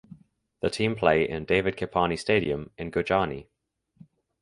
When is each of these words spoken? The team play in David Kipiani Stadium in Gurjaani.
The 0.61 0.71
team 0.71 0.95
play 0.95 1.29
in 1.29 1.45
David 1.45 1.75
Kipiani 1.77 2.17
Stadium 2.17 2.71
in 2.75 2.89
Gurjaani. 2.89 3.45